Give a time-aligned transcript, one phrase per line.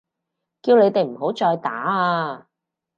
[0.63, 2.47] 叫你哋唔好再打啊！